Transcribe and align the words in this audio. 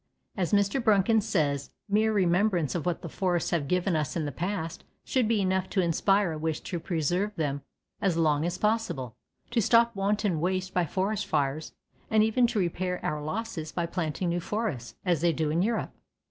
As 0.35 0.51
Mr. 0.51 0.81
Bruncken 0.83 1.21
says, 1.21 1.69
mere 1.87 2.11
remembrance 2.11 2.73
of 2.73 2.87
what 2.87 3.03
the 3.03 3.07
forests 3.07 3.51
have 3.51 3.67
given 3.67 3.95
us 3.95 4.15
in 4.15 4.25
the 4.25 4.31
past 4.31 4.83
should 5.05 5.27
be 5.27 5.39
enough 5.41 5.69
to 5.69 5.79
inspire 5.79 6.31
a 6.31 6.39
wish 6.39 6.59
to 6.61 6.79
preserve 6.79 7.35
them 7.35 7.61
as 8.01 8.17
long 8.17 8.43
as 8.43 8.57
possible, 8.57 9.15
to 9.51 9.61
stop 9.61 9.95
wanton 9.95 10.39
waste 10.39 10.73
by 10.73 10.87
forest 10.87 11.27
fires, 11.27 11.73
and 12.09 12.23
even 12.23 12.47
to 12.47 12.57
repair 12.57 12.99
our 13.05 13.21
losses 13.21 13.71
by 13.71 13.85
planting 13.85 14.29
new 14.29 14.39
forests, 14.41 14.95
as 15.05 15.21
they 15.21 15.31
do 15.33 15.51
in 15.51 15.61
Europe. 15.61 15.91